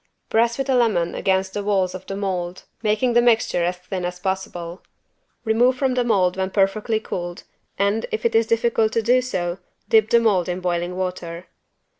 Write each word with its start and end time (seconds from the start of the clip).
Press 0.31 0.57
with 0.57 0.67
a 0.67 0.73
lemon 0.73 1.13
against 1.13 1.53
the 1.53 1.61
walls 1.63 1.93
of 1.93 2.07
the 2.07 2.15
mold, 2.15 2.63
making 2.81 3.13
the 3.13 3.21
mixture 3.21 3.63
as 3.63 3.77
thin 3.77 4.03
as 4.03 4.19
possible. 4.19 4.81
Remove 5.45 5.75
from 5.77 5.93
the 5.93 6.03
mold 6.03 6.37
when 6.37 6.49
perfectly 6.49 6.99
cooled 6.99 7.43
and, 7.77 8.07
if 8.11 8.25
it 8.25 8.33
is 8.33 8.47
difficult 8.47 8.93
to 8.93 9.03
do 9.03 9.21
so, 9.21 9.59
dip 9.89 10.09
the 10.09 10.19
mold 10.19 10.49
in 10.49 10.59
boiling 10.59 10.95
water. 10.97 11.45